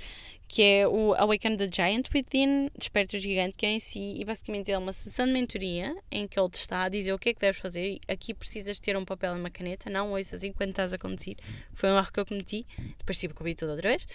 [0.50, 4.26] que é o Awaken the Giant Within, Desperta o Gigante, que é em si, e
[4.26, 7.30] basicamente é uma sessão de mentoria em que ele te está a dizer o que
[7.30, 8.00] é que deves fazer.
[8.08, 11.38] Aqui precisas ter um papel e uma caneta, não ouças enquanto estás a conduzir.
[11.72, 12.66] Foi um erro que eu cometi,
[12.98, 14.08] depois tive que ouvir tudo outra vez.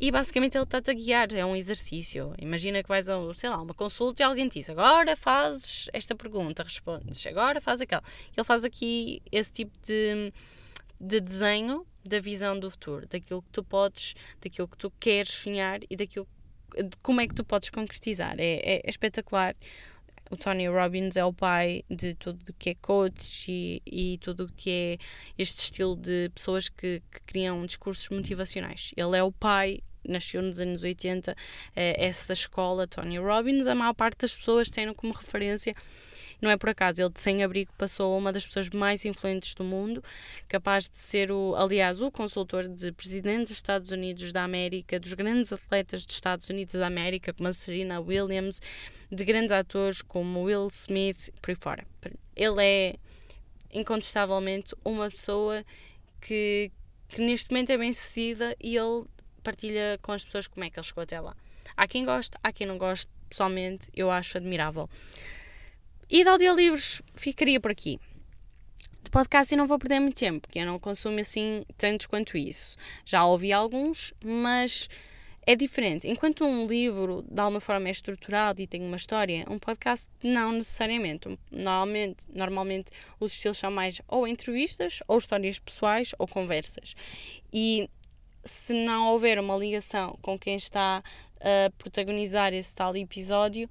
[0.00, 2.34] E basicamente ele está-te a guiar, é um exercício.
[2.38, 6.14] Imagina que vais a, sei lá, uma consulta e alguém te diz: agora fazes esta
[6.14, 8.02] pergunta, respondes, agora faz aquela.
[8.34, 10.32] Ele faz aqui esse tipo de,
[10.98, 15.80] de desenho da visão do futuro, daquilo que tu podes, daquilo que tu queres sonhar
[15.88, 16.28] e daquilo
[16.76, 18.34] de como é que tu podes concretizar.
[18.38, 19.54] É, é, é espetacular.
[20.30, 24.44] O Tony Robbins é o pai de tudo o que é coach e, e tudo
[24.44, 24.98] o que é
[25.38, 28.92] este estilo de pessoas que, que criam discursos motivacionais.
[28.96, 31.34] Ele é o pai nasceu nos anos 80,
[31.74, 35.74] é, essa escola, Tony Robbins, a maior parte das pessoas têm como referência
[36.44, 39.64] não é por acaso, ele de sem-abrigo passou a uma das pessoas mais influentes do
[39.64, 40.04] mundo,
[40.46, 45.14] capaz de ser, o, aliás, o consultor de presidentes dos Estados Unidos da América, dos
[45.14, 48.60] grandes atletas dos Estados Unidos da América, como a Serena Williams,
[49.10, 51.86] de grandes atores como Will Smith, por aí fora.
[52.36, 52.96] Ele é
[53.72, 55.64] incontestavelmente uma pessoa
[56.20, 56.70] que,
[57.08, 59.04] que neste momento é bem sucedida e ele
[59.42, 61.34] partilha com as pessoas como é que ele chegou até lá.
[61.76, 64.88] Há quem goste, há quem não goste, pessoalmente eu acho admirável.
[66.08, 67.98] E de audiolivros ficaria por aqui.
[69.02, 72.36] De podcast eu não vou perder muito tempo, porque eu não consumo assim tantos quanto
[72.36, 72.76] isso.
[73.04, 74.88] Já ouvi alguns, mas
[75.46, 76.08] é diferente.
[76.08, 80.52] Enquanto um livro de alguma forma é estruturado e tem uma história, um podcast não
[80.52, 81.38] necessariamente.
[81.50, 82.90] Normalmente, normalmente
[83.20, 86.94] os estilos são mais ou entrevistas, ou histórias pessoais, ou conversas.
[87.52, 87.88] E
[88.44, 91.02] se não houver uma ligação com quem está
[91.40, 93.68] a protagonizar esse tal episódio,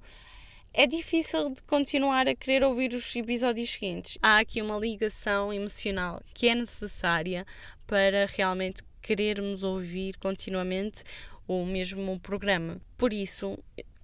[0.76, 4.18] é difícil de continuar a querer ouvir os episódios seguintes.
[4.20, 7.46] Há aqui uma ligação emocional que é necessária
[7.86, 11.04] para realmente querermos ouvir continuamente
[11.46, 12.80] o mesmo programa.
[12.98, 13.56] Por isso,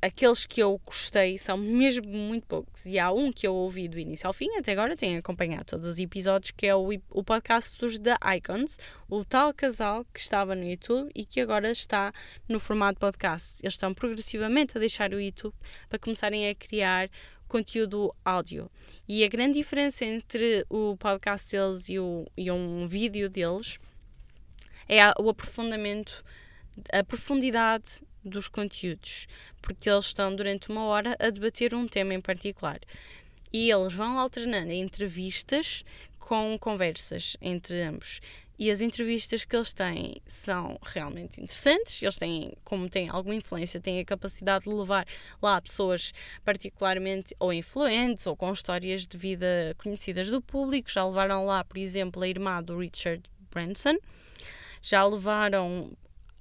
[0.03, 2.87] aqueles que eu gostei são mesmo muito poucos.
[2.87, 5.87] E há um que eu ouvi do início ao fim, até agora tenho acompanhado todos
[5.87, 10.55] os episódios, que é o, o podcast dos The Icons, o tal casal que estava
[10.55, 12.13] no YouTube e que agora está
[12.49, 13.59] no formato podcast.
[13.63, 15.55] Eles estão progressivamente a deixar o YouTube
[15.89, 17.11] para começarem a criar
[17.47, 18.71] conteúdo áudio.
[19.09, 23.79] E a grande diferença entre o podcast deles e, o, e um vídeo deles
[24.89, 26.25] é o aprofundamento,
[26.93, 29.27] a profundidade dos conteúdos,
[29.63, 32.81] porque eles estão durante uma hora a debater um tema em particular.
[33.53, 35.85] E eles vão alternando entrevistas
[36.19, 38.21] com conversas entre ambos.
[38.61, 42.03] E as entrevistas que eles têm são realmente interessantes.
[42.03, 45.07] Eles têm, como têm alguma influência, têm a capacidade de levar
[45.41, 46.13] lá pessoas
[46.45, 50.91] particularmente ou influentes ou com histórias de vida conhecidas do público.
[50.91, 53.97] Já levaram lá, por exemplo, a irmã do Richard Branson.
[54.83, 55.97] Já levaram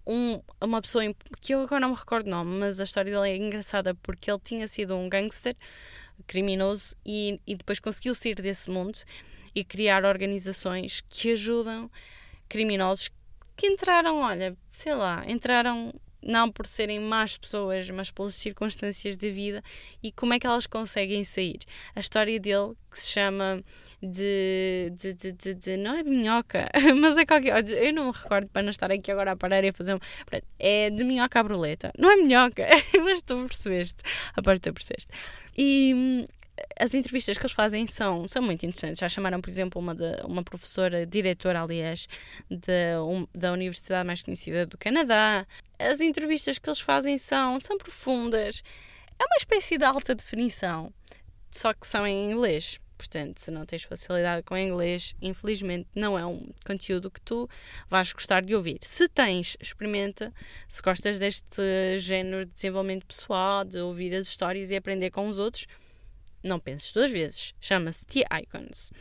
[0.09, 1.03] um, uma pessoa
[1.39, 4.31] que eu agora não me recordo o nome, mas a história dele é engraçada porque
[4.31, 5.55] ele tinha sido um gangster
[6.25, 8.97] criminoso e, e depois conseguiu sair desse mundo
[9.53, 11.91] e criar organizações que ajudam
[12.47, 13.09] criminosos
[13.55, 19.31] que entraram, olha, sei lá, entraram não por serem más pessoas, mas pelas circunstâncias de
[19.31, 19.63] vida
[20.03, 21.59] e como é que elas conseguem sair.
[21.95, 23.63] A história dele, que se chama
[24.01, 24.91] de.
[24.97, 27.69] de, de, de, de não é minhoca, mas é qualquer.
[27.69, 29.99] Eu não me recordo para não estar aqui agora a parar e a fazer um.
[30.57, 31.91] É de minhoca à bruleta.
[31.97, 32.65] Não é minhoca,
[33.03, 34.03] mas tu percebeste.
[34.35, 35.09] A parte tu percebeste.
[35.57, 36.25] E hum,
[36.79, 38.99] as entrevistas que eles fazem são, são muito interessantes.
[38.99, 42.07] Já chamaram, por exemplo, uma, de, uma professora, diretora, aliás,
[42.49, 45.45] de, um, da universidade mais conhecida do Canadá.
[45.77, 48.63] As entrevistas que eles fazem são, são profundas.
[49.19, 50.93] É uma espécie de alta definição,
[51.51, 52.79] só que são em inglês.
[52.97, 57.49] Portanto, se não tens facilidade com inglês, infelizmente não é um conteúdo que tu
[57.89, 58.77] vais gostar de ouvir.
[58.81, 60.33] Se tens, experimenta.
[60.67, 65.39] Se gostas deste género de desenvolvimento pessoal, de ouvir as histórias e aprender com os
[65.39, 65.65] outros,
[66.43, 67.53] não penses duas vezes.
[67.59, 68.91] Chama-se The Icons.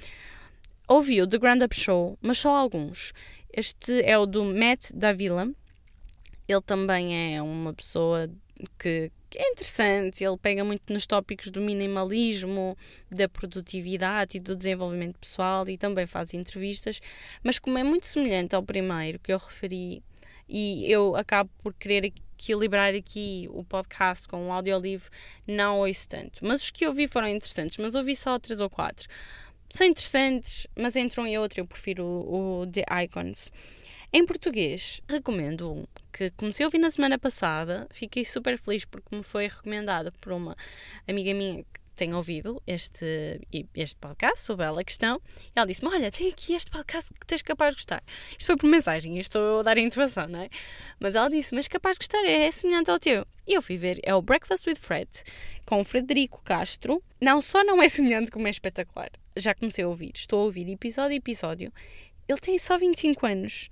[0.87, 3.13] Ouvi o The Grand Up Show, mas só alguns.
[3.53, 5.51] Este é o do Matt Davila.
[6.47, 8.31] Ele também é uma pessoa
[8.79, 12.77] que é interessante, ele pega muito nos tópicos do minimalismo,
[13.11, 17.01] da produtividade e do desenvolvimento pessoal e também faz entrevistas,
[17.43, 20.03] mas como é muito semelhante ao primeiro que eu referi,
[20.49, 25.11] e eu acabo por querer equilibrar aqui o podcast com o audiolivro,
[25.47, 26.45] não ouço tanto.
[26.45, 29.09] Mas os que eu vi foram interessantes, mas ouvi só três ou quatro.
[29.69, 33.53] São interessantes, mas entre um e outro eu prefiro o, o The Icons.
[34.11, 39.15] Em português, recomendo um que comecei a ouvir na semana passada, fiquei super feliz porque
[39.15, 40.57] me foi recomendado por uma
[41.07, 41.63] amiga minha
[41.99, 43.41] tem ouvido este,
[43.75, 47.43] este podcast sobre ela questão e ela disse-me: Olha, tem aqui este podcast que tens
[47.43, 48.03] capaz de gostar.
[48.31, 50.49] Isto foi por mensagem, estou a dar a intuação, não é?
[51.01, 53.27] Mas ela disse: Mas capaz de gostar, é, é semelhante ao teu.
[53.47, 55.11] E eu fui ver, é o Breakfast with Fred,
[55.67, 57.03] com Frederico Castro.
[57.21, 59.11] Não só não é semelhante, como é espetacular.
[59.37, 61.73] Já comecei a ouvir, estou a ouvir episódio a episódio.
[62.29, 63.69] Ele tem só 25 anos.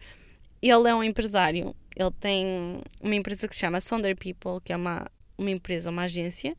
[0.60, 1.76] Ele é um empresário.
[1.94, 5.06] Ele tem uma empresa que se chama Sonder People, que é uma,
[5.38, 6.56] uma empresa, uma agência,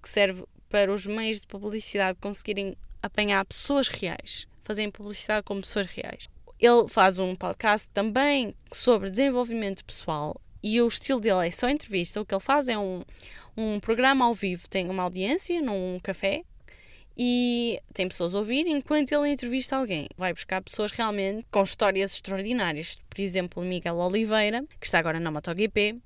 [0.00, 5.88] que serve para os meios de publicidade conseguirem apanhar pessoas reais, fazerem publicidade com pessoas
[5.88, 6.28] reais.
[6.58, 12.20] Ele faz um podcast também sobre desenvolvimento pessoal e o estilo dele é só entrevista.
[12.20, 13.02] O que ele faz é um,
[13.56, 16.44] um programa ao vivo, tem uma audiência num café
[17.16, 20.06] e tem pessoas a ouvir enquanto ele entrevista alguém.
[20.16, 22.98] Vai buscar pessoas realmente com histórias extraordinárias.
[23.08, 25.98] Por exemplo, Miguel Oliveira, que está agora na MotoGP,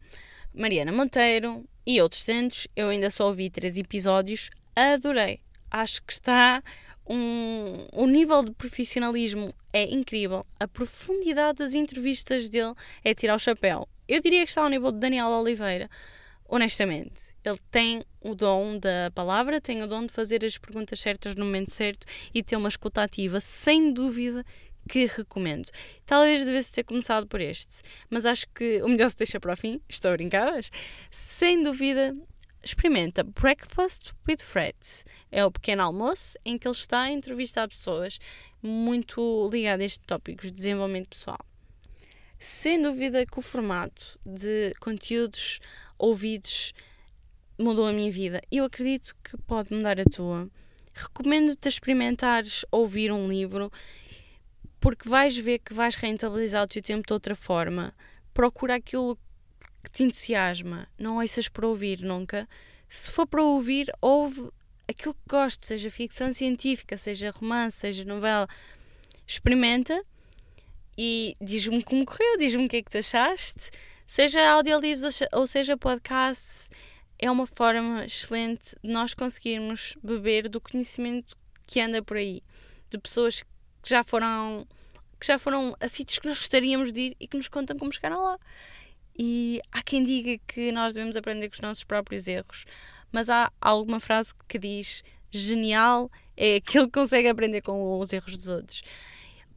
[0.55, 2.67] Mariana Monteiro, e outros tantos.
[2.75, 5.41] Eu ainda só ouvi três episódios, adorei.
[5.71, 6.63] Acho que está
[7.07, 10.47] um, o nível de profissionalismo é incrível.
[10.59, 13.89] A profundidade das entrevistas dele é tirar o chapéu.
[14.09, 15.91] Eu diria que está ao nível de Daniel Oliveira,
[16.49, 17.35] honestamente.
[17.45, 21.45] Ele tem o dom da palavra, tem o dom de fazer as perguntas certas no
[21.45, 24.45] momento certo e ter uma escuta ativa, sem dúvida
[24.89, 25.71] que recomendo.
[26.07, 27.77] Talvez devesse ter começado por este,
[28.11, 29.81] mas acho que o melhor se deixa para o fim.
[29.89, 30.61] Estou a brincar,
[31.11, 32.15] sem dúvida,
[32.63, 34.77] experimenta Breakfast with Fred.
[35.31, 38.19] É o pequeno almoço em que ele está a entrevistar pessoas
[38.63, 41.41] muito ligadas a estes tópicos de desenvolvimento pessoal.
[42.39, 45.61] Sem dúvida que o formato de conteúdos
[45.99, 46.73] ouvidos
[47.59, 48.43] mudou a minha vida.
[48.51, 50.49] Eu acredito que pode mudar a tua.
[50.93, 53.71] Recomendo-te experimentares ouvir um livro
[54.85, 57.95] porque vais ver que vais rentabilizar o teu tempo de outra forma.
[58.35, 59.19] Procura aquilo
[59.83, 62.47] que te entusiasma, não ouças para ouvir nunca.
[62.87, 64.51] Se for para ouvir, ouve
[64.87, 68.47] aquilo que gostes, seja ficção científica, seja romance, seja novela.
[69.27, 70.05] Experimenta
[70.99, 73.71] e diz-me como correu, diz-me o que é que tu achaste.
[74.07, 76.69] Seja audiolivros ou seja podcasts,
[77.19, 81.35] é uma forma excelente de nós conseguirmos beber do conhecimento
[81.67, 82.43] que anda por aí,
[82.91, 83.54] de pessoas que
[83.91, 84.67] já foram
[85.21, 87.93] que já foram a sítios que nós gostaríamos de ir e que nos contam como
[87.93, 88.39] chegaram lá.
[89.17, 92.65] E há quem diga que nós devemos aprender com os nossos próprios erros,
[93.13, 98.37] mas há alguma frase que diz: genial é aquele que consegue aprender com os erros
[98.37, 98.83] dos outros,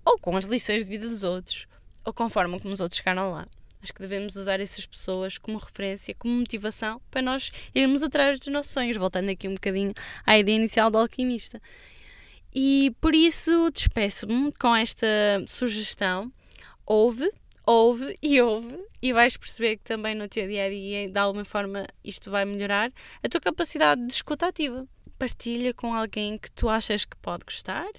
[0.05, 1.67] ou com as lições de vida dos outros,
[2.05, 3.47] ou com a forma como os outros chegaram lá.
[3.81, 8.47] Acho que devemos usar essas pessoas como referência, como motivação para nós irmos atrás dos
[8.49, 9.93] nossos sonhos, voltando aqui um bocadinho
[10.25, 11.61] à ideia inicial do alquimista.
[12.59, 15.05] E por isso despeço-me com esta
[15.45, 16.33] sugestão.
[16.87, 17.31] Ouve,
[17.63, 21.45] ouve e ouve, e vais perceber que também no teu dia a dia, de alguma
[21.45, 22.91] forma, isto vai melhorar
[23.23, 24.87] a tua capacidade de escuta ativa.
[25.19, 27.91] Partilha com alguém que tu achas que pode gostar.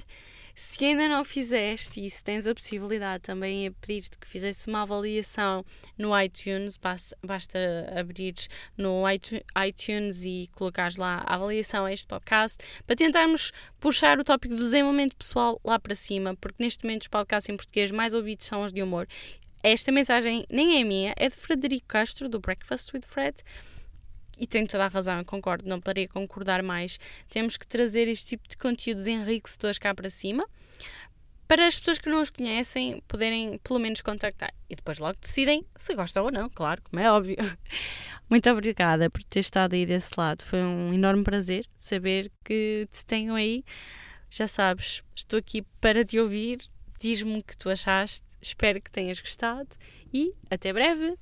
[0.58, 4.82] Se ainda não fizeste e se tens a possibilidade também a pedir-te que fizesse uma
[4.82, 5.64] avaliação
[5.96, 7.58] no iTunes, basta,
[7.96, 14.24] abrires no iTunes e colocares lá a avaliação a este podcast para tentarmos puxar o
[14.24, 18.12] tópico do desenvolvimento pessoal lá para cima, porque neste momento os podcasts em português mais
[18.12, 19.06] ouvidos são os de humor
[19.62, 23.36] esta mensagem nem é minha, é de Frederico Castro, do Breakfast with Fred.
[24.38, 26.98] E tem toda a razão, eu concordo, não parei concordar mais.
[27.28, 30.46] Temos que trazer este tipo de conteúdos enriquecedores cá para cima
[31.46, 34.52] para as pessoas que não os conhecem poderem pelo menos contactar.
[34.68, 37.36] E depois logo decidem se gostam ou não, claro, como é óbvio.
[38.28, 40.44] Muito obrigada por ter estado aí desse lado.
[40.44, 43.64] Foi um enorme prazer saber que te tenho aí.
[44.30, 46.58] Já sabes, estou aqui para te ouvir.
[47.00, 49.68] Diz-me o que tu achaste Espero que tenhas gostado
[50.12, 51.18] e até breve!